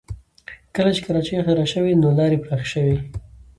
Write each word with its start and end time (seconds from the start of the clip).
کله 0.75 0.89
چې 0.95 1.01
کراچۍ 1.05 1.33
اختراع 1.37 1.67
شوې 1.73 1.91
نو 2.01 2.09
لارې 2.17 2.41
پراخه 2.43 2.67
شوې 2.73 2.97